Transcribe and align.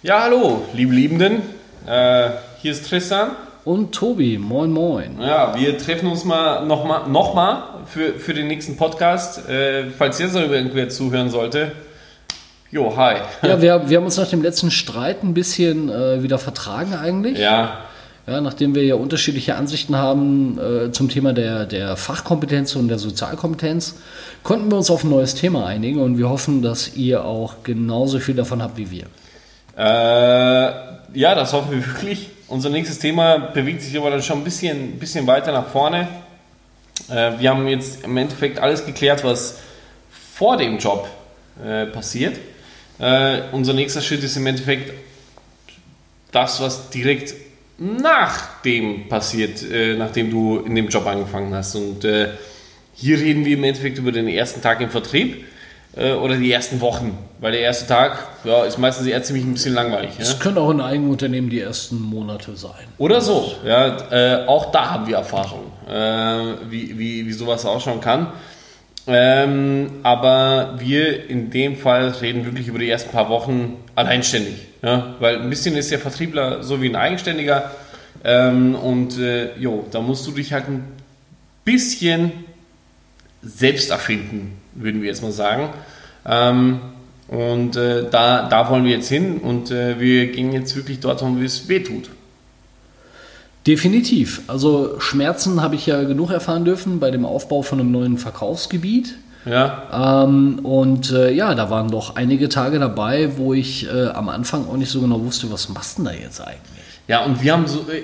Ja, 0.00 0.22
hallo, 0.22 0.62
liebe 0.74 0.94
Liebenden. 0.94 1.42
Äh, 1.84 2.30
hier 2.62 2.70
ist 2.70 2.88
Tristan. 2.88 3.30
Und 3.64 3.92
Tobi, 3.92 4.38
moin 4.38 4.70
moin. 4.70 5.20
Ja, 5.20 5.58
wir 5.58 5.76
treffen 5.76 6.08
uns 6.08 6.24
mal 6.24 6.64
nochmal 6.64 7.08
noch 7.08 7.34
mal 7.34 7.80
für, 7.86 8.14
für 8.14 8.32
den 8.32 8.46
nächsten 8.46 8.76
Podcast. 8.76 9.48
Äh, 9.48 9.90
falls 9.90 10.20
jetzt 10.20 10.34
noch 10.34 10.42
irgendwer 10.42 10.88
zuhören 10.88 11.30
sollte. 11.30 11.72
Jo, 12.70 12.96
hi. 12.96 13.16
Ja, 13.42 13.60
wir, 13.60 13.90
wir 13.90 13.96
haben 13.96 14.04
uns 14.04 14.16
nach 14.16 14.28
dem 14.28 14.40
letzten 14.40 14.70
Streit 14.70 15.24
ein 15.24 15.34
bisschen 15.34 15.88
äh, 15.88 16.22
wieder 16.22 16.38
vertragen 16.38 16.94
eigentlich. 16.94 17.36
Ja, 17.36 17.78
Ja, 18.28 18.40
nachdem 18.40 18.76
wir 18.76 18.84
ja 18.84 18.94
unterschiedliche 18.94 19.56
Ansichten 19.56 19.96
haben 19.96 20.60
äh, 20.60 20.92
zum 20.92 21.08
Thema 21.08 21.32
der, 21.32 21.66
der 21.66 21.96
Fachkompetenz 21.96 22.76
und 22.76 22.86
der 22.86 23.00
Sozialkompetenz, 23.00 23.96
konnten 24.44 24.70
wir 24.70 24.76
uns 24.76 24.92
auf 24.92 25.02
ein 25.02 25.10
neues 25.10 25.34
Thema 25.34 25.66
einigen 25.66 26.00
und 26.00 26.18
wir 26.18 26.28
hoffen, 26.28 26.62
dass 26.62 26.94
ihr 26.94 27.24
auch 27.24 27.64
genauso 27.64 28.20
viel 28.20 28.36
davon 28.36 28.62
habt 28.62 28.76
wie 28.76 28.92
wir. 28.92 29.04
Äh, 29.78 29.82
ja, 29.82 31.34
das 31.36 31.52
hoffen 31.52 31.70
wir 31.70 31.86
wirklich. 31.86 32.30
Unser 32.48 32.68
nächstes 32.68 32.98
Thema 32.98 33.38
bewegt 33.38 33.82
sich 33.82 33.96
aber 33.96 34.10
dann 34.10 34.22
schon 34.22 34.38
ein 34.38 34.44
bisschen, 34.44 34.98
bisschen 34.98 35.26
weiter 35.26 35.52
nach 35.52 35.68
vorne. 35.68 36.08
Äh, 37.08 37.38
wir 37.38 37.50
haben 37.50 37.66
jetzt 37.68 38.02
im 38.02 38.16
Endeffekt 38.16 38.58
alles 38.58 38.84
geklärt, 38.84 39.22
was 39.22 39.60
vor 40.34 40.56
dem 40.56 40.78
Job 40.78 41.08
äh, 41.64 41.86
passiert. 41.86 42.38
Äh, 42.98 43.42
unser 43.52 43.72
nächster 43.72 44.00
Schritt 44.00 44.24
ist 44.24 44.36
im 44.36 44.46
Endeffekt 44.46 44.92
das, 46.32 46.60
was 46.60 46.90
direkt 46.90 47.34
nach 47.78 48.60
dem 48.62 49.08
passiert, 49.08 49.62
äh, 49.62 49.94
nachdem 49.94 50.32
du 50.32 50.58
in 50.58 50.74
dem 50.74 50.88
Job 50.88 51.06
angefangen 51.06 51.54
hast. 51.54 51.76
Und 51.76 52.04
äh, 52.04 52.30
hier 52.94 53.18
reden 53.18 53.44
wir 53.44 53.56
im 53.56 53.62
Endeffekt 53.62 53.98
über 53.98 54.10
den 54.10 54.26
ersten 54.26 54.60
Tag 54.60 54.80
im 54.80 54.90
Vertrieb 54.90 55.44
oder 55.96 56.36
die 56.36 56.52
ersten 56.52 56.80
Wochen. 56.80 57.18
Weil 57.40 57.52
der 57.52 57.60
erste 57.60 57.86
Tag 57.86 58.18
ja, 58.44 58.64
ist 58.64 58.78
meistens 58.78 59.06
eher 59.06 59.22
ziemlich 59.22 59.44
ein 59.44 59.52
bisschen 59.52 59.74
langweilig. 59.74 60.10
Ja? 60.16 60.22
Es 60.22 60.38
können 60.38 60.58
auch 60.58 60.70
in 60.70 60.80
eigenen 60.80 61.10
Unternehmen 61.10 61.50
die 61.50 61.60
ersten 61.60 62.00
Monate 62.00 62.56
sein. 62.56 62.86
Oder 62.98 63.20
so. 63.20 63.52
Ja, 63.64 63.96
äh, 64.10 64.46
auch 64.46 64.72
da 64.72 64.90
haben 64.90 65.06
wir 65.06 65.16
Erfahrung, 65.16 65.72
äh, 65.88 66.70
wie, 66.70 66.98
wie, 66.98 67.26
wie 67.26 67.32
sowas 67.32 67.64
ausschauen 67.64 68.00
kann. 68.00 68.28
Ähm, 69.06 70.00
aber 70.02 70.74
wir 70.78 71.30
in 71.30 71.50
dem 71.50 71.76
Fall 71.76 72.08
reden 72.20 72.44
wirklich 72.44 72.68
über 72.68 72.78
die 72.78 72.90
ersten 72.90 73.10
paar 73.10 73.28
Wochen 73.30 73.76
alleinständig. 73.94 74.66
Ja? 74.82 75.14
Weil 75.18 75.40
ein 75.40 75.48
bisschen 75.48 75.76
ist 75.76 75.90
der 75.90 75.98
Vertriebler 75.98 76.62
so 76.62 76.82
wie 76.82 76.88
ein 76.88 76.96
Eigenständiger. 76.96 77.70
Ähm, 78.24 78.74
und 78.74 79.18
äh, 79.18 79.56
jo, 79.58 79.86
da 79.90 80.00
musst 80.00 80.26
du 80.26 80.32
dich 80.32 80.52
halt 80.52 80.68
ein 80.68 80.84
bisschen 81.64 82.32
selbst 83.42 83.90
erfinden, 83.90 84.58
würden 84.82 85.00
wir 85.02 85.08
jetzt 85.08 85.22
mal 85.22 85.32
sagen. 85.32 85.70
Ähm, 86.26 86.80
und 87.28 87.76
äh, 87.76 88.04
da, 88.10 88.48
da 88.48 88.70
wollen 88.70 88.84
wir 88.84 88.92
jetzt 88.92 89.08
hin 89.08 89.38
und 89.38 89.70
äh, 89.70 90.00
wir 90.00 90.28
gehen 90.32 90.52
jetzt 90.52 90.74
wirklich 90.76 91.00
dort, 91.00 91.22
wo 91.22 91.36
es 91.42 91.68
weh 91.68 91.80
tut. 91.80 92.08
Definitiv. 93.66 94.42
Also 94.46 94.98
Schmerzen 94.98 95.60
habe 95.60 95.74
ich 95.74 95.86
ja 95.86 96.02
genug 96.04 96.30
erfahren 96.30 96.64
dürfen 96.64 97.00
bei 97.00 97.10
dem 97.10 97.26
Aufbau 97.26 97.62
von 97.62 97.80
einem 97.80 97.90
neuen 97.90 98.16
Verkaufsgebiet. 98.16 99.16
Ja, 99.44 100.24
Ähm, 100.24 100.60
und 100.62 101.10
äh, 101.12 101.30
ja, 101.32 101.54
da 101.54 101.70
waren 101.70 101.90
doch 101.90 102.16
einige 102.16 102.48
Tage 102.48 102.78
dabei, 102.78 103.36
wo 103.36 103.54
ich 103.54 103.86
äh, 103.86 104.08
am 104.08 104.28
Anfang 104.28 104.66
auch 104.66 104.76
nicht 104.76 104.90
so 104.90 105.00
genau 105.00 105.22
wusste, 105.24 105.50
was 105.50 105.68
machst 105.68 105.98
du 105.98 106.02
denn 106.04 106.12
da 106.12 106.18
jetzt 106.18 106.40
eigentlich? 106.40 106.60
Ja, 107.06 107.24
und 107.24 107.42
wir 107.42 107.52
haben 107.52 107.66
so. 107.66 107.80
äh, 107.90 108.02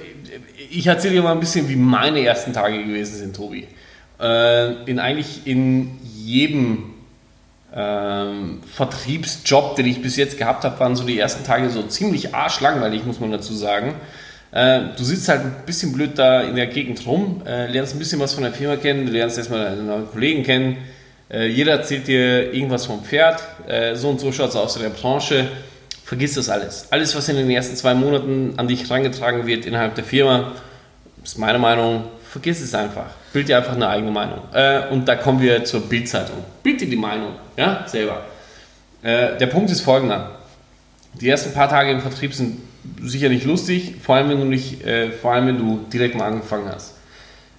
Ich 0.70 0.86
erzähle 0.86 1.14
dir 1.14 1.22
mal 1.22 1.32
ein 1.32 1.40
bisschen, 1.40 1.68
wie 1.68 1.76
meine 1.76 2.24
ersten 2.24 2.52
Tage 2.52 2.82
gewesen 2.84 3.16
sind, 3.16 3.36
Tobi. 3.36 3.66
Äh, 4.24 4.90
In 4.90 4.98
eigentlich 4.98 5.46
in 5.46 5.98
jedem 6.16 6.94
ähm, 7.76 8.60
Vertriebsjob, 8.72 9.76
den 9.76 9.86
ich 9.86 10.00
bis 10.00 10.16
jetzt 10.16 10.38
gehabt 10.38 10.64
habe, 10.64 10.80
waren 10.80 10.96
so 10.96 11.04
die 11.04 11.18
ersten 11.18 11.44
Tage 11.44 11.68
so 11.70 11.82
ziemlich 11.82 12.34
arschlangweilig, 12.34 13.04
muss 13.04 13.20
man 13.20 13.30
dazu 13.30 13.52
sagen. 13.52 13.94
Äh, 14.52 14.80
Du 14.96 15.04
sitzt 15.04 15.28
halt 15.28 15.42
ein 15.42 15.54
bisschen 15.66 15.92
blöd 15.92 16.18
da 16.18 16.40
in 16.42 16.56
der 16.56 16.68
Gegend 16.68 17.04
rum, 17.06 17.42
äh, 17.46 17.66
lernst 17.70 17.94
ein 17.94 17.98
bisschen 17.98 18.20
was 18.20 18.32
von 18.32 18.44
der 18.44 18.52
Firma 18.52 18.76
kennen, 18.76 19.04
du 19.06 19.12
lernst 19.12 19.36
erstmal 19.36 19.64
deine 19.64 19.82
neuen 19.82 20.08
Kollegen 20.10 20.42
kennen. 20.42 20.78
Äh, 21.30 21.48
Jeder 21.48 21.72
erzählt 21.72 22.06
dir 22.06 22.52
irgendwas 22.54 22.86
vom 22.86 23.02
Pferd, 23.04 23.42
so 23.94 24.08
und 24.08 24.20
so 24.20 24.30
schaut 24.32 24.50
es 24.50 24.56
aus 24.56 24.76
in 24.76 24.82
der 24.82 24.90
Branche. 24.90 25.48
Vergiss 26.04 26.34
das 26.34 26.48
alles. 26.48 26.86
Alles, 26.90 27.16
was 27.16 27.28
in 27.28 27.36
den 27.36 27.50
ersten 27.50 27.76
zwei 27.76 27.94
Monaten 27.94 28.54
an 28.58 28.68
dich 28.68 28.88
herangetragen 28.88 29.46
wird 29.46 29.66
innerhalb 29.66 29.94
der 29.94 30.04
Firma, 30.04 30.52
ist 31.24 31.38
meine 31.38 31.58
Meinung, 31.58 32.04
vergiss 32.34 32.60
es 32.60 32.74
einfach. 32.74 33.06
Bild 33.32 33.48
dir 33.48 33.58
einfach 33.58 33.74
eine 33.74 33.86
eigene 33.86 34.10
Meinung. 34.10 34.40
Äh, 34.52 34.88
und 34.88 35.06
da 35.06 35.14
kommen 35.14 35.40
wir 35.40 35.64
zur 35.64 35.82
Bildzeitung. 35.82 36.38
Bild 36.64 36.80
dir 36.80 36.90
die 36.90 36.96
Meinung, 36.96 37.34
ja, 37.56 37.84
selber. 37.86 38.24
Äh, 39.04 39.38
der 39.38 39.46
Punkt 39.46 39.70
ist 39.70 39.82
folgender. 39.82 40.32
Die 41.20 41.28
ersten 41.28 41.54
paar 41.54 41.68
Tage 41.68 41.92
im 41.92 42.00
Vertrieb 42.00 42.34
sind 42.34 42.58
sicher 43.00 43.28
nicht 43.28 43.44
lustig, 43.46 43.94
vor 44.02 44.16
allem 44.16 44.30
wenn 44.30 44.40
du 44.40 44.46
nicht, 44.46 44.84
äh, 44.84 45.12
vor 45.12 45.32
allem 45.32 45.46
wenn 45.46 45.58
du 45.58 45.86
direkt 45.92 46.16
mal 46.16 46.26
angefangen 46.26 46.68
hast. 46.74 46.94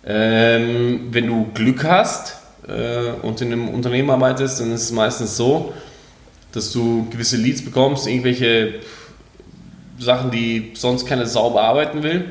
Ähm, 0.06 1.08
wenn 1.12 1.26
du 1.26 1.48
Glück 1.54 1.86
hast 1.86 2.36
äh, 2.68 3.12
und 3.22 3.40
in 3.40 3.54
einem 3.54 3.70
Unternehmen 3.70 4.10
arbeitest, 4.10 4.60
dann 4.60 4.74
ist 4.74 4.84
es 4.84 4.92
meistens 4.92 5.38
so, 5.38 5.74
dass 6.52 6.74
du 6.74 7.08
gewisse 7.10 7.38
Leads 7.38 7.64
bekommst, 7.64 8.08
irgendwelche 8.08 8.82
Sachen, 9.98 10.32
die 10.32 10.74
sonst 10.74 11.06
keine 11.06 11.26
Sau 11.28 11.52
bearbeiten 11.52 12.04
will. 12.04 12.26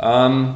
Ähm, 0.00 0.54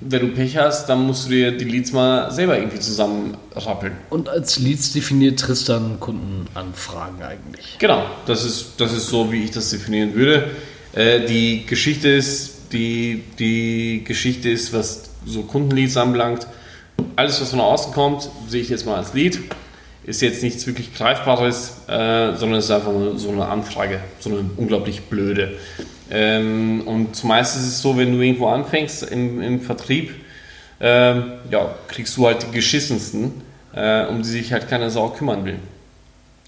wenn 0.00 0.20
du 0.20 0.28
Pech 0.28 0.56
hast, 0.56 0.88
dann 0.88 1.06
musst 1.06 1.26
du 1.26 1.30
dir 1.30 1.52
die 1.52 1.64
Leads 1.64 1.92
mal 1.92 2.30
selber 2.30 2.56
irgendwie 2.56 2.78
zusammenrappeln. 2.78 3.94
Und 4.10 4.28
als 4.28 4.58
Leads 4.58 4.92
definiert 4.92 5.40
Tristan 5.40 5.98
Kundenanfragen 5.98 7.22
eigentlich. 7.22 7.76
Genau, 7.78 8.04
das 8.26 8.44
ist, 8.44 8.74
das 8.78 8.92
ist 8.92 9.08
so, 9.08 9.32
wie 9.32 9.44
ich 9.44 9.50
das 9.50 9.70
definieren 9.70 10.14
würde. 10.14 10.50
Äh, 10.92 11.26
die 11.26 11.66
Geschichte 11.66 12.08
ist, 12.08 12.72
die, 12.72 13.24
die 13.38 14.04
Geschichte 14.04 14.50
ist, 14.50 14.72
was 14.72 15.10
so 15.26 15.42
Kundenleads 15.42 15.96
anbelangt, 15.96 16.46
alles, 17.16 17.40
was 17.40 17.50
von 17.50 17.60
außen 17.60 17.92
kommt, 17.92 18.28
sehe 18.48 18.62
ich 18.62 18.68
jetzt 18.68 18.86
mal 18.86 18.96
als 18.96 19.14
Lead. 19.14 19.38
Ist 20.04 20.22
jetzt 20.22 20.42
nichts 20.42 20.66
wirklich 20.66 20.94
Greifbares, 20.94 21.82
äh, 21.86 22.34
sondern 22.34 22.54
es 22.54 22.66
ist 22.66 22.70
einfach 22.70 22.92
so 23.16 23.30
eine 23.30 23.46
Anfrage, 23.46 24.00
so 24.20 24.30
eine 24.30 24.48
unglaublich 24.56 25.02
blöde. 25.02 25.58
Ähm, 26.10 26.82
und 26.86 27.14
zumeist 27.14 27.56
ist 27.56 27.66
es 27.66 27.82
so, 27.82 27.96
wenn 27.96 28.12
du 28.12 28.20
irgendwo 28.20 28.48
anfängst 28.48 29.02
im, 29.04 29.40
im 29.42 29.60
Vertrieb, 29.60 30.14
ähm, 30.80 31.32
ja, 31.50 31.74
kriegst 31.88 32.16
du 32.16 32.26
halt 32.26 32.42
die 32.42 32.50
geschissensten, 32.50 33.32
äh, 33.74 34.06
um 34.06 34.22
die 34.22 34.28
sich 34.28 34.52
halt 34.52 34.68
keine 34.68 34.90
Sau 34.90 35.08
kümmern 35.10 35.44
will. 35.44 35.58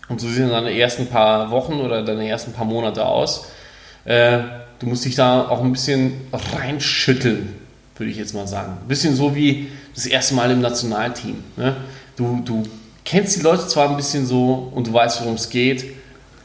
Und 0.08 0.20
so 0.20 0.28
sehen 0.28 0.48
deine 0.48 0.76
ersten 0.76 1.06
paar 1.06 1.50
Wochen 1.50 1.74
oder 1.74 2.02
deine 2.02 2.28
ersten 2.28 2.52
paar 2.52 2.64
Monate 2.64 3.04
aus. 3.06 3.46
Äh, 4.04 4.40
du 4.78 4.86
musst 4.86 5.04
dich 5.04 5.14
da 5.14 5.48
auch 5.48 5.62
ein 5.62 5.72
bisschen 5.72 6.20
reinschütteln, 6.32 7.54
würde 7.96 8.10
ich 8.10 8.16
jetzt 8.16 8.34
mal 8.34 8.46
sagen. 8.46 8.78
Ein 8.82 8.88
bisschen 8.88 9.14
so 9.14 9.34
wie 9.36 9.68
das 9.94 10.06
erste 10.06 10.34
Mal 10.34 10.50
im 10.50 10.60
Nationalteam. 10.60 11.44
Ne? 11.56 11.76
Du, 12.16 12.40
du 12.44 12.64
kennst 13.04 13.36
die 13.36 13.40
Leute 13.42 13.66
zwar 13.66 13.88
ein 13.88 13.96
bisschen 13.96 14.26
so 14.26 14.70
und 14.74 14.86
du 14.86 14.92
weißt, 14.92 15.20
worum 15.22 15.34
es 15.34 15.48
geht, 15.48 15.84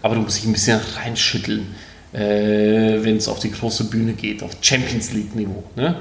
aber 0.01 0.15
du 0.15 0.21
musst 0.21 0.37
dich 0.37 0.45
ein 0.45 0.53
bisschen 0.53 0.79
reinschütteln, 0.97 1.73
äh, 2.15 3.03
wenn 3.03 3.17
es 3.17 3.27
auf 3.27 3.39
die 3.39 3.51
große 3.51 3.85
Bühne 3.85 4.13
geht, 4.13 4.41
auf 4.41 4.51
Champions 4.61 5.11
League-Niveau. 5.13 5.63
Ne? 5.75 5.95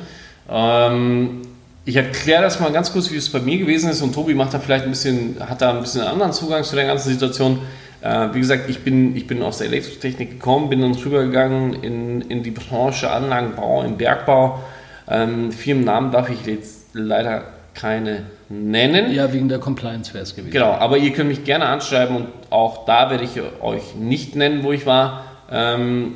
Ähm, 0.48 1.42
ich 1.84 1.96
erkläre 1.96 2.42
das 2.42 2.60
mal 2.60 2.72
ganz 2.72 2.92
kurz, 2.92 3.10
wie 3.10 3.16
es 3.16 3.28
bei 3.28 3.40
mir 3.40 3.58
gewesen 3.58 3.90
ist 3.90 4.00
und 4.00 4.14
Tobi 4.14 4.34
macht 4.34 4.54
da 4.54 4.60
vielleicht 4.60 4.84
ein 4.84 4.90
bisschen, 4.90 5.36
hat 5.40 5.60
da 5.60 5.70
ein 5.70 5.80
bisschen 5.80 6.02
einen 6.02 6.10
anderen 6.12 6.32
Zugang 6.32 6.62
zu 6.62 6.76
der 6.76 6.86
ganzen 6.86 7.10
Situation. 7.10 7.58
Äh, 8.00 8.28
wie 8.32 8.40
gesagt, 8.40 8.70
ich 8.70 8.80
bin, 8.80 9.16
ich 9.16 9.26
bin 9.26 9.42
aus 9.42 9.58
der 9.58 9.66
Elektrotechnik 9.66 10.30
gekommen, 10.30 10.68
bin 10.68 10.82
dann 10.82 10.94
rübergegangen 10.94 11.82
in, 11.82 12.20
in 12.22 12.42
die 12.42 12.52
Branche 12.52 13.10
Anlagenbau, 13.10 13.82
im 13.82 13.96
Bergbau. 13.96 14.60
Ähm, 15.08 15.50
Firmennamen 15.52 16.12
darf 16.12 16.30
ich 16.30 16.46
jetzt 16.46 16.86
leider 16.92 17.42
keine 17.74 18.22
nennen. 18.48 19.12
Ja, 19.12 19.32
wegen 19.32 19.48
der 19.48 19.58
Compliance 19.58 20.14
wäre 20.14 20.22
es 20.22 20.36
gewesen. 20.36 20.52
Genau, 20.52 20.72
aber 20.72 20.96
ihr 20.98 21.12
könnt 21.12 21.28
mich 21.28 21.44
gerne 21.44 21.66
anschreiben 21.66 22.14
und 22.14 22.28
auch 22.50 22.86
da 22.86 23.10
werde 23.10 23.24
ich 23.24 23.40
euch 23.62 23.96
nicht 23.98 24.36
nennen, 24.36 24.62
wo 24.62 24.72
ich 24.72 24.86
war. 24.86 25.24
Ähm, 25.50 26.14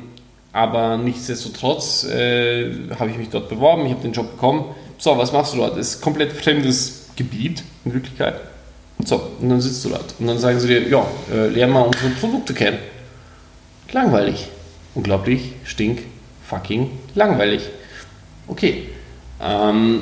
aber 0.51 0.97
nichtsdestotrotz 0.97 2.05
äh, 2.05 2.71
habe 2.99 3.11
ich 3.11 3.17
mich 3.17 3.29
dort 3.29 3.49
beworben, 3.49 3.85
ich 3.85 3.91
habe 3.91 4.01
den 4.01 4.13
Job 4.13 4.31
bekommen. 4.31 4.65
So, 4.97 5.17
was 5.17 5.31
machst 5.31 5.53
du 5.53 5.57
dort? 5.57 5.77
Das 5.77 5.95
ist 5.95 6.01
komplett 6.01 6.33
fremdes 6.33 7.09
Gebiet 7.15 7.63
in 7.85 7.93
Wirklichkeit. 7.93 8.39
So, 9.05 9.21
und 9.39 9.49
dann 9.49 9.61
sitzt 9.61 9.85
du 9.85 9.89
dort. 9.89 10.15
Und 10.19 10.27
dann 10.27 10.39
sagen 10.39 10.59
sie 10.59 10.67
dir, 10.67 10.87
ja, 10.87 11.05
äh, 11.31 11.47
lern 11.47 11.71
mal 11.71 11.81
unsere 11.81 12.09
Produkte 12.09 12.53
kennen. 12.53 12.79
Langweilig. 13.91 14.49
Unglaublich, 14.95 15.53
stink, 15.63 15.99
fucking 16.47 16.89
langweilig. 17.15 17.61
Okay. 18.47 18.89
Ähm, 19.41 20.01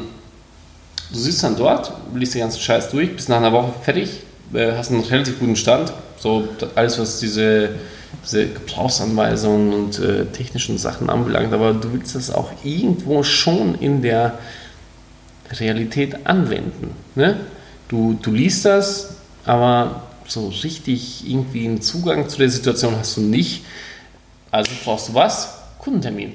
du 1.11 1.19
sitzt 1.19 1.43
dann 1.43 1.55
dort, 1.55 1.93
liest 2.15 2.33
den 2.33 2.41
ganzen 2.41 2.59
Scheiß 2.59 2.89
durch, 2.89 3.15
bist 3.15 3.29
nach 3.29 3.37
einer 3.37 3.51
Woche 3.51 3.73
fertig, 3.83 4.21
äh, 4.53 4.71
hast 4.71 4.91
einen 4.91 5.03
relativ 5.03 5.39
guten 5.39 5.55
Stand. 5.55 5.93
So 6.27 6.45
alles, 6.75 6.99
was 6.99 7.19
diese, 7.19 7.69
diese 8.21 8.47
Gebrauchsanweisungen 8.49 9.73
und 9.73 9.99
äh, 9.99 10.25
technischen 10.25 10.77
Sachen 10.77 11.09
anbelangt. 11.09 11.53
Aber 11.53 11.73
du 11.73 11.93
willst 11.93 12.15
das 12.15 12.31
auch 12.31 12.51
irgendwo 12.65 13.23
schon 13.23 13.75
in 13.75 14.01
der 14.01 14.37
Realität 15.53 16.27
anwenden. 16.27 16.91
Ne? 17.15 17.37
Du, 17.87 18.19
du 18.21 18.31
liest 18.31 18.65
das, 18.65 19.15
aber 19.45 20.03
so 20.25 20.49
richtig 20.49 21.23
irgendwie 21.29 21.65
einen 21.65 21.81
Zugang 21.81 22.27
zu 22.27 22.39
der 22.39 22.49
Situation 22.49 22.97
hast 22.97 23.15
du 23.15 23.21
nicht. 23.21 23.63
Also 24.51 24.71
brauchst 24.83 25.07
du 25.07 25.13
was? 25.13 25.59
Kundentermin. 25.79 26.33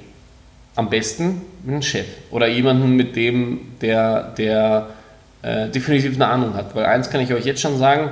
Am 0.74 0.88
besten 0.88 1.42
mit 1.64 1.74
einem 1.74 1.82
Chef 1.82 2.06
oder 2.30 2.48
jemanden, 2.48 2.96
mit 2.96 3.14
dem, 3.14 3.72
der, 3.82 4.32
der 4.38 4.88
äh, 5.42 5.68
definitiv 5.68 6.14
eine 6.14 6.28
Ahnung 6.28 6.54
hat. 6.54 6.74
Weil 6.74 6.86
eins 6.86 7.10
kann 7.10 7.20
ich 7.20 7.30
euch 7.34 7.44
jetzt 7.44 7.60
schon 7.60 7.76
sagen, 7.76 8.08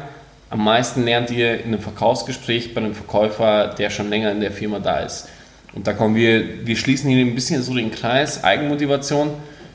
am 0.51 0.65
meisten 0.65 1.05
lernt 1.05 1.31
ihr 1.31 1.61
in 1.61 1.67
einem 1.67 1.81
Verkaufsgespräch 1.81 2.75
bei 2.75 2.81
einem 2.81 2.95
Verkäufer, 2.95 3.69
der 3.69 3.89
schon 3.91 4.11
länger 4.11 4.33
in 4.33 4.41
der 4.41 4.51
Firma 4.51 4.81
da 4.81 4.99
ist. 4.99 5.29
Und 5.75 5.87
da 5.87 5.93
kommen 5.93 6.17
wir, 6.17 6.67
wir 6.67 6.77
schließen 6.77 7.09
hier 7.09 7.25
ein 7.25 7.37
bisschen 7.37 7.63
so 7.63 7.73
den 7.75 7.93
Kreis, 7.93 8.43
Eigenmotivation, 8.43 9.31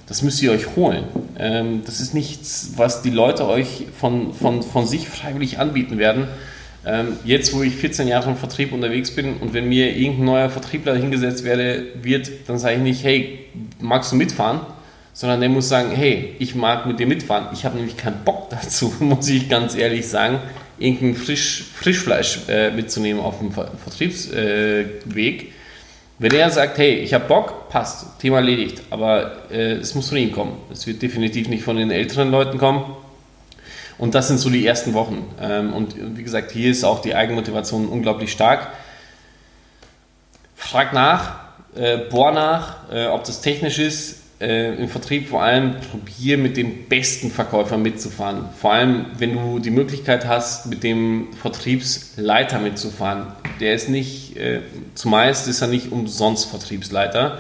das 0.08 0.22
müsst 0.22 0.42
ihr 0.44 0.52
euch 0.52 0.76
holen. 0.76 1.06
Ähm, 1.40 1.82
das 1.86 2.00
ist 2.02 2.14
nichts, 2.14 2.74
was 2.76 3.02
die 3.02 3.10
Leute 3.10 3.48
euch 3.48 3.86
von, 3.98 4.34
von, 4.34 4.62
von 4.62 4.86
sich 4.86 5.08
freiwillig 5.08 5.58
anbieten 5.58 5.98
werden. 5.98 6.28
Ähm, 6.86 7.18
jetzt, 7.24 7.56
wo 7.56 7.64
ich 7.64 7.76
14 7.76 8.08
Jahre 8.08 8.30
im 8.30 8.36
Vertrieb 8.36 8.72
unterwegs 8.72 9.12
bin 9.16 9.38
und 9.38 9.54
wenn 9.54 9.68
mir 9.68 9.96
irgendein 9.96 10.26
neuer 10.26 10.50
Vertriebler 10.50 10.96
hingesetzt 10.96 11.44
werde, 11.44 11.86
wird, 12.04 12.30
dann 12.48 12.60
sage 12.60 12.76
ich 12.76 12.82
nicht, 12.82 13.04
hey, 13.04 13.40
magst 13.80 14.12
du 14.12 14.16
mitfahren? 14.16 14.60
Sondern 15.14 15.40
der 15.40 15.50
muss 15.50 15.70
sagen, 15.70 15.92
hey, 15.96 16.36
ich 16.40 16.56
mag 16.56 16.86
mit 16.86 17.00
dir 17.00 17.08
mitfahren. 17.08 17.48
Ich 17.54 17.64
habe 17.64 17.78
nämlich 17.78 17.96
keinen 17.96 18.24
Bock 18.26 18.50
dazu, 18.50 18.94
muss 19.00 19.30
ich 19.30 19.50
ganz 19.50 19.74
ehrlich 19.74 20.08
sagen, 20.08 20.40
irgendein 20.78 21.16
Frisch, 21.16 21.66
Frischfleisch 21.74 22.40
äh, 22.48 22.72
mitzunehmen 22.72 23.22
auf 23.22 23.40
dem 23.40 23.52
Ver 23.52 23.72
Vertriebsweg. 23.84 25.44
Äh, 25.44 25.48
wenn 26.18 26.32
er 26.32 26.50
sagt, 26.50 26.78
hey, 26.78 26.96
ich 26.96 27.14
habe 27.14 27.26
Bock, 27.26 27.70
passt, 27.70 28.20
Thema 28.20 28.38
erledigt, 28.38 28.82
aber 28.90 29.50
äh, 29.52 29.74
es 29.74 29.96
muss 29.96 30.10
von 30.10 30.18
ihm 30.18 30.32
kommen. 30.32 30.58
Es 30.72 30.88
wird 30.88 31.02
definitiv 31.02 31.50
nicht 31.50 31.64
von 31.64 31.76
den 31.76 31.92
älteren 31.92 32.32
Leuten 32.32 32.58
kommen. 32.58 32.96
Und 33.98 34.16
das 34.16 34.28
sind 34.28 34.38
so 34.38 34.50
die 34.50 34.66
ersten 34.66 34.94
Wochen. 34.94 35.26
Ähm, 35.42 35.74
und 35.74 35.96
wie 36.18 36.24
gesagt, 36.24 36.52
hier 36.52 36.72
ist 36.72 36.84
auch 36.84 37.02
die 37.02 37.16
Eigenmotivation 37.16 37.88
unglaublich 37.88 38.32
stark. 38.32 38.72
Frag 40.56 40.94
nach, 40.94 41.36
äh, 41.76 41.98
bohr 41.98 42.32
nach, 42.32 42.92
äh, 42.92 43.08
ob 43.08 43.24
das 43.26 43.42
technisch 43.42 43.80
ist 43.80 44.25
äh, 44.46 44.76
im 44.76 44.88
Vertrieb 44.90 45.28
vor 45.28 45.42
allem 45.42 45.76
probier 45.92 46.38
mit 46.38 46.56
dem 46.56 46.86
besten 46.88 47.32
Verkäufer 47.32 47.78
mitzufahren. 47.80 48.46
Vor 48.60 48.74
allem, 48.74 49.08
wenn 49.18 49.34
du 49.34 49.58
die 49.58 49.72
Möglichkeit 49.72 50.28
hast, 50.28 50.68
mit 50.68 50.84
dem 50.84 51.30
Vertriebsleiter 51.42 52.60
mitzufahren. 52.60 53.28
Der 53.60 53.74
ist 53.74 53.90
nicht, 53.90 54.38
äh, 54.38 54.62
zumeist 54.94 55.48
ist 55.48 55.62
er 55.62 55.68
nicht 55.68 55.92
umsonst 55.92 56.50
Vertriebsleiter. 56.50 57.40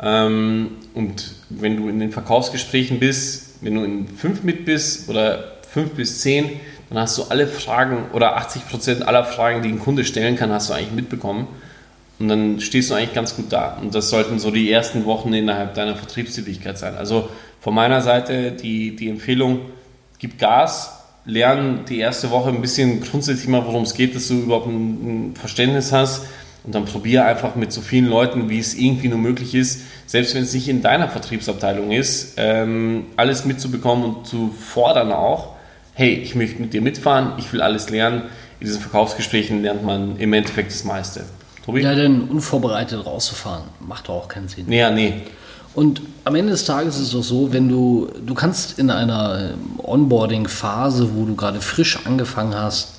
Ähm, 0.00 0.78
und 0.94 1.34
wenn 1.50 1.76
du 1.76 1.88
in 1.90 2.00
den 2.00 2.10
Verkaufsgesprächen 2.10 3.00
bist, 3.00 3.56
wenn 3.60 3.74
du 3.74 3.84
in 3.84 4.08
fünf 4.08 4.42
mit 4.42 4.64
bist 4.64 5.10
oder 5.10 5.58
fünf 5.70 5.90
bis 5.92 6.22
zehn, 6.22 6.50
dann 6.88 7.00
hast 7.00 7.18
du 7.18 7.24
alle 7.24 7.48
Fragen 7.48 8.06
oder 8.14 8.36
80 8.36 8.68
Prozent 8.68 9.06
aller 9.06 9.24
Fragen, 9.24 9.60
die 9.60 9.68
ein 9.68 9.80
Kunde 9.80 10.06
stellen 10.06 10.36
kann, 10.36 10.50
hast 10.50 10.70
du 10.70 10.74
eigentlich 10.74 10.92
mitbekommen. 10.92 11.48
Und 12.18 12.28
dann 12.28 12.60
stehst 12.60 12.90
du 12.90 12.94
eigentlich 12.94 13.14
ganz 13.14 13.36
gut 13.36 13.52
da. 13.52 13.78
Und 13.80 13.94
das 13.94 14.08
sollten 14.08 14.38
so 14.38 14.50
die 14.50 14.70
ersten 14.70 15.04
Wochen 15.04 15.32
innerhalb 15.34 15.74
deiner 15.74 15.96
Vertriebstätigkeit 15.96 16.78
sein. 16.78 16.96
Also 16.96 17.28
von 17.60 17.74
meiner 17.74 18.00
Seite 18.00 18.52
die, 18.52 18.96
die 18.96 19.08
Empfehlung, 19.08 19.60
gib 20.18 20.38
Gas, 20.38 21.04
lern 21.26 21.80
die 21.88 21.98
erste 21.98 22.30
Woche 22.30 22.48
ein 22.48 22.62
bisschen 22.62 23.02
grundsätzlich 23.02 23.48
mal, 23.48 23.66
worum 23.66 23.82
es 23.82 23.94
geht, 23.94 24.14
dass 24.14 24.28
du 24.28 24.34
überhaupt 24.34 24.66
ein, 24.66 25.30
ein 25.30 25.36
Verständnis 25.36 25.92
hast. 25.92 26.22
Und 26.64 26.74
dann 26.74 26.84
probier 26.84 27.26
einfach 27.26 27.54
mit 27.54 27.72
so 27.72 27.80
vielen 27.80 28.06
Leuten, 28.06 28.48
wie 28.48 28.58
es 28.58 28.74
irgendwie 28.74 29.08
nur 29.08 29.18
möglich 29.18 29.54
ist, 29.54 29.82
selbst 30.06 30.34
wenn 30.34 30.42
es 30.42 30.52
nicht 30.52 30.68
in 30.68 30.82
deiner 30.82 31.08
Vertriebsabteilung 31.08 31.92
ist, 31.92 32.34
ähm, 32.38 33.06
alles 33.16 33.44
mitzubekommen 33.44 34.04
und 34.04 34.26
zu 34.26 34.50
fordern 34.50 35.12
auch, 35.12 35.54
hey, 35.94 36.14
ich 36.14 36.34
möchte 36.34 36.60
mit 36.60 36.72
dir 36.72 36.82
mitfahren, 36.82 37.34
ich 37.38 37.52
will 37.52 37.62
alles 37.62 37.88
lernen. 37.90 38.22
In 38.58 38.66
diesen 38.66 38.80
Verkaufsgesprächen 38.80 39.62
lernt 39.62 39.84
man 39.84 40.18
im 40.18 40.32
Endeffekt 40.32 40.72
das 40.72 40.82
meiste. 40.82 41.24
Tobi? 41.66 41.82
Ja, 41.82 41.94
denn 41.94 42.22
unvorbereitet 42.22 43.04
rauszufahren, 43.04 43.64
macht 43.80 44.08
doch 44.08 44.14
auch 44.14 44.28
keinen 44.28 44.48
Sinn. 44.48 44.70
Ja, 44.70 44.90
nee. 44.90 45.22
Und 45.74 46.00
am 46.24 46.34
Ende 46.36 46.52
des 46.52 46.64
Tages 46.64 46.96
ist 46.96 47.08
es 47.08 47.10
doch 47.10 47.22
so, 47.22 47.52
wenn 47.52 47.68
du, 47.68 48.08
du 48.24 48.34
kannst 48.34 48.78
in 48.78 48.88
einer 48.88 49.50
Onboarding-Phase, 49.78 51.14
wo 51.14 51.26
du 51.26 51.34
gerade 51.34 51.60
frisch 51.60 51.98
angefangen 52.06 52.54
hast, 52.54 52.94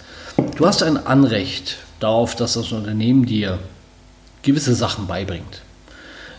du 0.57 0.67
hast 0.67 0.83
ein 0.83 1.07
Anrecht 1.07 1.77
darauf, 1.99 2.35
dass 2.35 2.53
das 2.53 2.71
Unternehmen 2.71 3.25
dir 3.25 3.57
gewisse 4.43 4.75
Sachen 4.75 5.07
beibringt. 5.07 5.61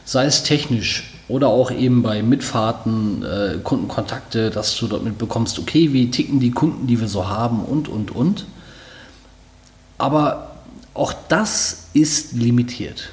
Sei 0.05 0.27
es 0.27 0.45
technisch 0.45 1.13
oder 1.29 1.49
auch 1.49 1.71
eben 1.71 2.03
bei 2.03 2.23
Mitfahrten, 2.23 3.25
äh, 3.25 3.59
Kundenkontakte, 3.63 4.51
dass 4.51 4.77
du 4.77 4.87
dort 4.87 5.03
mitbekommst, 5.03 5.59
okay, 5.59 5.93
wie 5.93 6.11
ticken 6.11 6.41
die 6.41 6.53
Kunden, 6.53 6.87
die 6.87 7.01
wir 7.01 7.09
so 7.09 7.29
haben 7.29 7.65
und, 7.65 7.89
und, 7.89 8.15
und. 8.15 8.47
Aber 9.99 10.48
auch 10.99 11.15
das 11.29 11.89
ist 11.93 12.33
limitiert. 12.33 13.11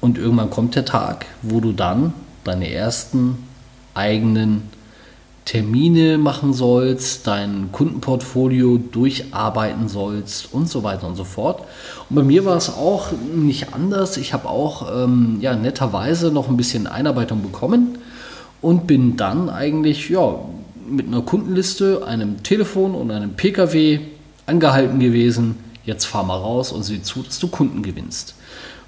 Und 0.00 0.18
irgendwann 0.18 0.50
kommt 0.50 0.74
der 0.74 0.84
Tag, 0.84 1.26
wo 1.42 1.60
du 1.60 1.72
dann 1.72 2.12
deine 2.44 2.70
ersten 2.70 3.38
eigenen 3.94 4.62
Termine 5.44 6.18
machen 6.18 6.52
sollst, 6.52 7.26
dein 7.26 7.70
Kundenportfolio 7.72 8.76
durcharbeiten 8.76 9.88
sollst 9.88 10.52
und 10.52 10.68
so 10.68 10.82
weiter 10.82 11.06
und 11.06 11.16
so 11.16 11.24
fort. 11.24 11.62
Und 12.10 12.16
bei 12.16 12.22
mir 12.22 12.44
war 12.44 12.56
es 12.56 12.68
auch 12.68 13.12
nicht 13.34 13.72
anders. 13.72 14.18
Ich 14.18 14.34
habe 14.34 14.46
auch 14.46 15.04
ähm, 15.04 15.38
ja, 15.40 15.56
netterweise 15.56 16.30
noch 16.30 16.48
ein 16.48 16.58
bisschen 16.58 16.86
Einarbeitung 16.86 17.42
bekommen 17.42 17.96
und 18.60 18.86
bin 18.86 19.16
dann 19.16 19.48
eigentlich 19.48 20.10
ja, 20.10 20.38
mit 20.86 21.06
einer 21.06 21.22
Kundenliste, 21.22 22.06
einem 22.06 22.42
Telefon 22.42 22.94
und 22.94 23.10
einem 23.10 23.32
Pkw 23.32 24.00
angehalten 24.44 24.98
gewesen, 25.00 25.56
jetzt 25.88 26.04
fahr 26.04 26.22
mal 26.22 26.36
raus 26.36 26.70
und 26.70 26.84
sieh 26.84 27.02
zu, 27.02 27.22
dass 27.22 27.40
du 27.40 27.48
Kunden 27.48 27.82
gewinnst. 27.82 28.34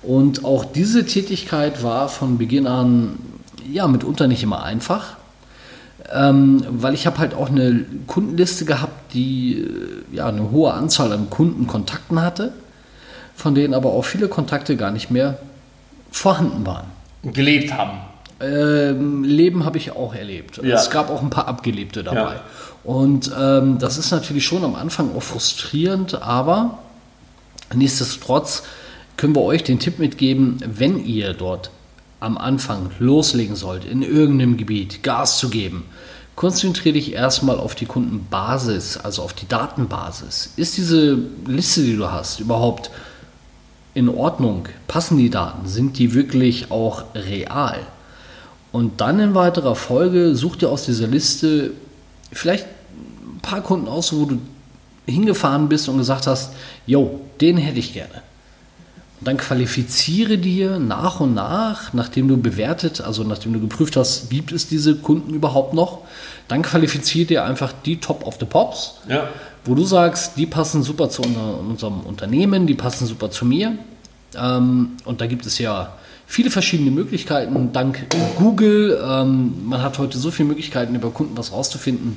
Und 0.02 0.44
auch 0.44 0.64
diese 0.64 1.05
Tätigkeit 1.05 1.82
war 1.82 2.08
von 2.08 2.38
Beginn 2.38 2.67
an 2.67 3.19
ja 3.70 3.88
mitunter 3.88 4.29
nicht 4.29 4.43
immer 4.43 4.62
einfach, 4.62 5.17
ähm, 6.12 6.64
weil 6.69 6.94
ich 6.94 7.06
habe 7.06 7.19
halt 7.19 7.35
auch 7.35 7.49
eine 7.49 7.85
Kundenliste 8.06 8.64
gehabt, 8.64 9.14
die 9.14 9.61
äh, 9.61 10.17
ja 10.17 10.26
eine 10.26 10.50
hohe 10.50 10.73
Anzahl 10.73 11.12
an 11.12 11.29
Kundenkontakten 11.31 12.20
hatte, 12.20 12.52
von 13.35 13.55
denen 13.55 13.75
aber 13.75 13.91
auch 13.91 14.05
viele 14.05 14.29
Kontakte 14.29 14.76
gar 14.76 14.91
nicht 14.91 15.11
mehr 15.11 15.38
vorhanden 16.11 16.67
waren. 16.67 16.87
Gelebt 17.23 17.73
haben. 17.73 17.99
Ähm, 18.41 19.23
Leben 19.23 19.64
habe 19.67 19.76
ich 19.76 19.93
auch 19.93 20.14
erlebt. 20.14 20.61
Ja. 20.62 20.76
Es 20.76 20.91
gab 20.91 21.11
auch 21.11 21.23
ein 21.23 21.31
paar 21.31 21.47
Abgelebte 21.47 22.02
dabei. 22.02 22.35
Ja. 22.35 22.41
Und 22.82 23.31
ähm, 23.38 23.79
das 23.79 23.99
ist 23.99 24.11
natürlich 24.11 24.47
schon 24.47 24.64
am 24.64 24.75
Anfang 24.75 25.14
auch 25.14 25.23
frustrierend, 25.23 26.23
aber 26.23 26.79
Nichtsdestotrotz 27.75 28.62
können 29.17 29.34
wir 29.34 29.43
euch 29.43 29.62
den 29.62 29.78
Tipp 29.78 29.99
mitgeben, 29.99 30.58
wenn 30.67 31.05
ihr 31.05 31.34
dort 31.34 31.70
am 32.21 32.37
Anfang 32.37 32.90
loslegen 32.99 33.56
sollt, 33.56 33.85
in 33.85 34.02
irgendeinem 34.02 34.56
Gebiet 34.56 35.02
Gas 35.02 35.38
zu 35.38 35.49
geben, 35.49 35.85
konzentriere 36.37 36.94
dich 36.94 37.12
erstmal 37.12 37.59
auf 37.59 37.75
die 37.75 37.87
Kundenbasis, 37.87 38.97
also 38.97 39.23
auf 39.23 39.33
die 39.33 39.49
Datenbasis. 39.49 40.52
Ist 40.56 40.76
diese 40.76 41.18
Liste, 41.47 41.83
die 41.83 41.97
du 41.97 42.11
hast, 42.11 42.40
überhaupt 42.40 42.90
in 43.94 44.09
Ordnung? 44.09 44.68
Passen 44.87 45.18
die 45.18 45.30
Daten? 45.30 45.68
Sind 45.68 45.99
die 45.99 46.14
wirklich 46.14 46.71
auch 46.71 47.04
real? 47.14 47.87
Und 48.73 49.00
dann 49.00 49.18
in 49.18 49.35
weiterer 49.35 49.75
Folge 49.75 50.35
such 50.37 50.56
dir 50.56 50.68
aus 50.68 50.87
dieser 50.87 51.09
Liste 51.09 51.73
vielleicht 52.33 52.66
ein 52.66 53.40
paar 53.42 53.61
Kunden 53.62 53.88
aus, 53.88 54.12
wo 54.12 54.25
du 54.26 54.38
hingefahren 55.06 55.68
bist 55.68 55.88
und 55.88 55.99
gesagt 55.99 56.26
hast, 56.26 56.52
jo, 56.87 57.21
den 57.40 57.56
hätte 57.56 57.78
ich 57.78 57.94
gerne. 57.94 58.23
Und 59.20 59.28
dann 59.28 59.37
qualifiziere 59.37 60.38
dir 60.38 60.78
nach 60.78 61.20
und 61.20 61.35
nach, 61.35 61.92
nachdem 61.92 62.26
du 62.26 62.38
bewertet, 62.38 63.02
also 63.02 63.23
nachdem 63.23 63.52
du 63.52 63.61
geprüft 63.61 63.97
hast, 63.97 64.30
gibt 64.30 64.50
es 64.50 64.66
diese 64.66 64.97
Kunden 64.97 65.35
überhaupt 65.35 65.75
noch, 65.75 65.99
dann 66.49 66.62
qualifiziere 66.62 67.26
dir 67.26 67.44
einfach 67.44 67.73
die 67.85 67.99
Top 67.99 68.26
of 68.26 68.37
the 68.40 68.47
Pops, 68.47 68.94
ja. 69.09 69.28
wo 69.64 69.75
du 69.75 69.85
sagst, 69.85 70.38
die 70.38 70.47
passen 70.47 70.82
super 70.82 71.11
zu 71.11 71.23
unserem 71.23 72.00
Unternehmen, 72.00 72.66
die 72.66 72.75
passen 72.75 73.06
super 73.06 73.30
zu 73.30 73.44
mir. 73.44 73.76
Ähm, 74.35 74.92
und 75.04 75.20
da 75.20 75.26
gibt 75.26 75.44
es 75.44 75.59
ja 75.59 75.92
viele 76.26 76.50
verschiedene 76.50 76.90
Möglichkeiten, 76.90 77.73
dank 77.73 78.06
Google. 78.38 78.99
Ähm, 79.04 79.68
man 79.68 79.82
hat 79.82 79.99
heute 79.99 80.16
so 80.16 80.30
viele 80.30 80.49
Möglichkeiten, 80.49 80.94
über 80.94 81.11
Kunden 81.11 81.37
was 81.37 81.52
rauszufinden. 81.52 82.16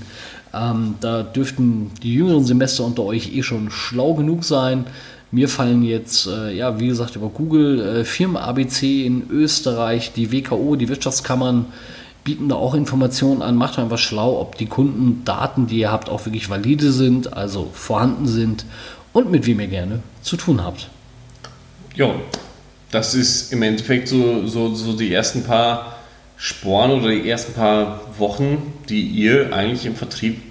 Ähm, 0.53 0.95
da 1.01 1.23
dürften 1.23 1.91
die 2.03 2.13
jüngeren 2.13 2.45
Semester 2.45 2.83
unter 2.83 3.03
euch 3.03 3.35
eh 3.35 3.43
schon 3.43 3.71
schlau 3.71 4.13
genug 4.13 4.43
sein. 4.43 4.85
Mir 5.31 5.49
fallen 5.49 5.81
jetzt, 5.81 6.27
äh, 6.27 6.53
ja, 6.53 6.79
wie 6.79 6.87
gesagt, 6.87 7.15
über 7.15 7.29
Google 7.29 7.79
äh, 7.81 8.05
Firmen 8.05 8.37
ABC 8.37 9.05
in 9.05 9.29
Österreich, 9.31 10.13
die 10.13 10.31
WKO, 10.31 10.75
die 10.75 10.89
Wirtschaftskammern 10.89 11.65
bieten 12.23 12.49
da 12.49 12.55
auch 12.55 12.75
Informationen 12.75 13.41
an. 13.41 13.55
Macht 13.55 13.79
einfach 13.79 13.97
schlau, 13.97 14.39
ob 14.39 14.57
die 14.57 14.67
Kundendaten, 14.67 15.65
die 15.65 15.79
ihr 15.79 15.91
habt, 15.91 16.07
auch 16.09 16.25
wirklich 16.25 16.49
valide 16.49 16.91
sind, 16.91 17.33
also 17.33 17.69
vorhanden 17.73 18.27
sind 18.27 18.65
und 19.11 19.31
mit 19.31 19.47
wem 19.47 19.59
ihr 19.59 19.67
gerne 19.67 20.03
zu 20.21 20.37
tun 20.37 20.63
habt. 20.63 20.89
Ja, 21.95 22.13
das 22.91 23.15
ist 23.15 23.51
im 23.51 23.63
Endeffekt 23.63 24.07
so, 24.07 24.45
so, 24.45 24.73
so 24.75 24.93
die 24.93 25.11
ersten 25.11 25.43
paar 25.43 25.97
Sporen 26.37 26.91
oder 26.91 27.09
die 27.09 27.29
ersten 27.29 27.53
paar 27.53 28.01
Wochen, 28.17 28.73
die 28.89 29.01
ihr 29.01 29.53
eigentlich 29.53 29.85
im 29.85 29.95
Vertrieb 29.95 30.41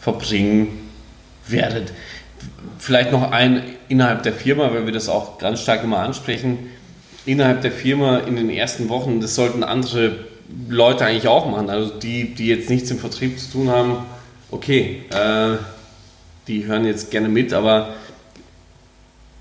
verbringen 0.00 0.90
werdet. 1.46 1.92
Vielleicht 2.78 3.12
noch 3.12 3.30
ein 3.32 3.62
innerhalb 3.88 4.22
der 4.22 4.32
Firma, 4.32 4.72
weil 4.72 4.86
wir 4.86 4.92
das 4.92 5.08
auch 5.08 5.38
ganz 5.38 5.60
stark 5.60 5.84
immer 5.84 5.98
ansprechen. 5.98 6.70
innerhalb 7.24 7.60
der 7.62 7.72
Firma 7.72 8.18
in 8.18 8.36
den 8.36 8.50
ersten 8.50 8.88
Wochen, 8.88 9.20
das 9.20 9.34
sollten 9.34 9.64
andere 9.64 10.26
Leute 10.68 11.04
eigentlich 11.04 11.26
auch 11.26 11.50
machen. 11.50 11.70
Also 11.70 11.90
die, 11.90 12.34
die 12.34 12.46
jetzt 12.46 12.70
nichts 12.70 12.90
im 12.92 12.98
Vertrieb 12.98 13.38
zu 13.40 13.50
tun 13.50 13.68
haben, 13.68 13.98
okay, 14.52 15.02
äh, 15.10 15.56
die 16.46 16.66
hören 16.66 16.84
jetzt 16.84 17.10
gerne 17.10 17.28
mit, 17.28 17.52
aber 17.52 17.94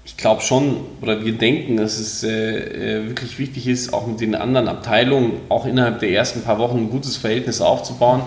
ich 0.05 0.17
glaube 0.17 0.41
schon, 0.41 0.77
oder 1.01 1.25
wir 1.25 1.33
denken, 1.33 1.77
dass 1.77 1.97
es 1.97 2.23
äh, 2.23 2.99
äh, 2.99 3.07
wirklich 3.07 3.39
wichtig 3.39 3.67
ist, 3.67 3.91
auch 3.91 4.05
mit 4.05 4.21
den 4.21 4.35
anderen 4.35 4.67
Abteilungen, 4.67 5.33
auch 5.49 5.65
innerhalb 5.65 5.99
der 5.99 6.11
ersten 6.11 6.43
paar 6.43 6.59
Wochen 6.59 6.77
ein 6.77 6.89
gutes 6.91 7.17
Verhältnis 7.17 7.59
aufzubauen, 7.59 8.21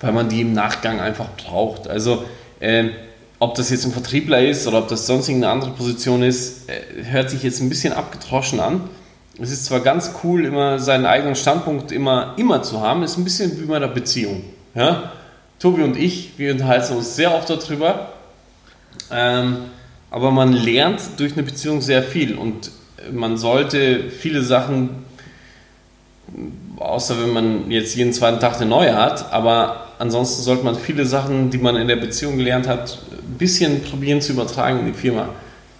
weil 0.00 0.12
man 0.12 0.28
die 0.28 0.42
im 0.42 0.52
Nachgang 0.52 1.00
einfach 1.00 1.30
braucht. 1.36 1.88
Also, 1.88 2.24
äh, 2.60 2.90
ob 3.38 3.54
das 3.54 3.70
jetzt 3.70 3.86
ein 3.86 3.92
Vertriebler 3.92 4.40
ist 4.40 4.66
oder 4.66 4.78
ob 4.78 4.88
das 4.88 5.06
sonst 5.06 5.28
irgendeine 5.28 5.52
andere 5.52 5.70
Position 5.70 6.22
ist, 6.22 6.68
äh, 6.68 7.04
hört 7.04 7.30
sich 7.30 7.42
jetzt 7.42 7.60
ein 7.60 7.70
bisschen 7.70 7.94
abgetroschen 7.94 8.60
an. 8.60 8.82
Es 9.40 9.50
ist 9.50 9.64
zwar 9.66 9.80
ganz 9.80 10.12
cool, 10.24 10.44
immer 10.44 10.78
seinen 10.78 11.06
eigenen 11.06 11.36
Standpunkt 11.36 11.90
immer, 11.90 12.34
immer 12.36 12.62
zu 12.62 12.80
haben, 12.80 13.02
ist 13.02 13.16
ein 13.16 13.24
bisschen 13.24 13.58
wie 13.60 13.64
bei 13.64 13.76
einer 13.76 13.88
Beziehung. 13.88 14.44
Ja? 14.74 15.12
Tobi 15.58 15.82
und 15.82 15.96
ich, 15.96 16.32
wir 16.38 16.52
unterhalten 16.52 16.96
uns 16.96 17.16
sehr 17.16 17.34
oft 17.34 17.48
darüber. 17.48 18.12
Ähm, 19.10 19.56
aber 20.10 20.30
man 20.30 20.52
lernt 20.52 21.00
durch 21.18 21.32
eine 21.32 21.42
Beziehung 21.42 21.80
sehr 21.80 22.02
viel 22.02 22.36
und 22.36 22.70
man 23.12 23.36
sollte 23.36 24.10
viele 24.10 24.42
Sachen, 24.42 25.04
außer 26.78 27.20
wenn 27.22 27.32
man 27.32 27.70
jetzt 27.70 27.94
jeden 27.94 28.12
zweiten 28.12 28.40
Tag 28.40 28.56
eine 28.56 28.66
neue 28.66 28.96
hat, 28.96 29.32
aber 29.32 29.88
ansonsten 29.98 30.42
sollte 30.42 30.64
man 30.64 30.74
viele 30.74 31.06
Sachen, 31.06 31.50
die 31.50 31.58
man 31.58 31.76
in 31.76 31.88
der 31.88 31.96
Beziehung 31.96 32.36
gelernt 32.36 32.68
hat, 32.68 32.98
ein 33.12 33.38
bisschen 33.38 33.82
probieren 33.82 34.20
zu 34.20 34.32
übertragen 34.32 34.80
in 34.80 34.86
die 34.86 34.98
Firma. 34.98 35.28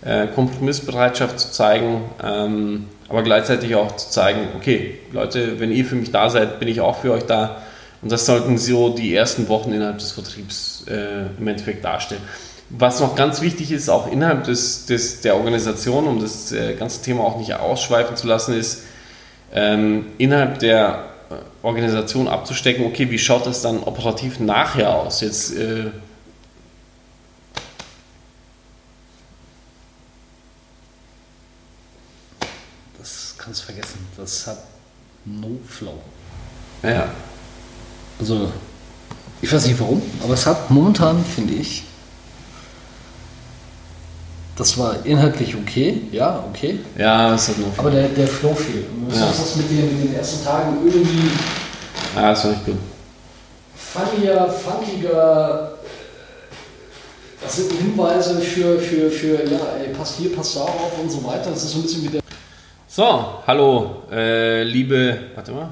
Äh, 0.03 0.29
Kompromissbereitschaft 0.29 1.41
zu 1.41 1.51
zeigen, 1.51 2.03
ähm, 2.23 2.85
aber 3.09 3.23
gleichzeitig 3.23 3.75
auch 3.75 3.97
zu 3.97 4.11
zeigen, 4.11 4.49
okay, 4.57 4.99
Leute, 5.11 5.59
wenn 5.59 5.73
ihr 5.73 5.85
für 5.85 5.97
mich 5.97 6.13
da 6.13 6.31
seid, 6.31 6.61
bin 6.61 6.69
ich 6.69 6.81
auch 6.81 7.01
für 7.01 7.13
euch 7.13 7.25
da. 7.25 7.63
Und 8.03 8.13
das 8.13 8.27
sollten 8.27 8.57
so 8.59 8.91
die 8.91 9.15
ersten 9.15 9.49
Wochen 9.49 9.73
innerhalb 9.73 9.99
des 9.99 10.13
Vertriebs 10.13 10.85
äh, 10.89 11.27
im 11.39 11.49
Endeffekt 11.49 11.85
darstellen. 11.85 12.21
Was 12.69 12.99
noch 13.01 13.15
ganz 13.15 13.41
wichtig 13.41 13.71
ist, 13.71 13.89
auch 13.89 14.11
innerhalb 14.11 14.45
des, 14.45 14.87
des, 14.87 15.21
der 15.21 15.37
Organisation, 15.37 16.09
um 16.09 16.21
das 16.21 16.51
äh, 16.51 16.75
ganze 16.75 17.01
Thema 17.01 17.23
auch 17.23 17.39
nicht 17.39 17.55
ausschweifen 17.55 18.17
zu 18.17 18.27
lassen, 18.27 18.55
ist, 18.59 18.83
ähm, 19.53 20.07
innerhalb 20.19 20.59
der 20.59 21.05
äh, 21.31 21.35
Organisation 21.65 22.27
abzustecken, 22.27 22.85
okay, 22.85 23.09
wie 23.11 23.19
schaut 23.19 23.47
das 23.47 23.63
dann 23.63 23.85
operativ 23.85 24.41
nachher 24.41 24.93
aus? 24.93 25.21
Jetzt 25.21 25.57
äh, 25.57 25.91
das 32.99 33.37
kannst 33.39 33.63
du 33.63 33.67
vergessen. 33.67 34.07
Das 34.17 34.47
hat 34.49 34.59
no 35.25 35.59
flow. 35.69 35.99
Ja. 36.83 37.09
Also, 38.19 38.51
ich 39.41 39.53
weiß 39.53 39.67
nicht 39.67 39.79
warum, 39.79 40.03
aber 40.23 40.35
es 40.35 40.47
hat 40.47 40.71
momentan, 40.71 41.25
finde 41.25 41.55
ich, 41.55 41.85
das 44.57 44.77
war 44.79 44.97
inhaltlich 45.05 45.55
okay, 45.55 46.03
ja, 46.13 46.43
okay. 46.51 46.81
Ja, 46.97 47.35
es 47.35 47.49
hat 47.49 47.59
noch. 47.59 47.79
Aber 47.79 47.91
der, 47.91 48.09
der 48.09 48.27
Flow 48.27 48.55
fehlt. 48.55 48.87
Und 48.91 49.15
Ja. 49.15 49.27
das 49.27 49.57
mit 49.57 49.71
den, 49.71 49.99
mit 49.99 50.09
den 50.09 50.17
ersten 50.17 50.45
Tagen 50.45 50.79
irgendwie 50.85 51.31
Ja, 52.17 52.31
das 52.31 52.45
war 52.45 52.51
nicht 52.53 52.65
gut. 52.67 52.75
funniger, 53.77 54.49
funkiger. 54.49 55.73
Das 57.43 57.57
sind 57.57 57.71
Hinweise 57.73 58.41
für, 58.41 58.79
für, 58.79 59.11
für 59.11 59.35
ja, 59.45 59.59
ey, 59.81 59.93
passt 59.97 60.17
hier, 60.19 60.35
passt 60.35 60.57
da 60.57 60.61
auf 60.63 60.99
und 61.01 61.11
so 61.11 61.23
weiter. 61.25 61.51
Das 61.51 61.63
ist 61.63 61.73
so 61.73 61.79
ein 61.79 61.83
bisschen 61.83 62.03
wie 62.05 62.09
der. 62.09 62.21
So, 62.89 63.05
hallo, 63.47 63.97
äh, 64.11 64.63
liebe, 64.65 65.19
warte 65.35 65.53
mal. 65.53 65.69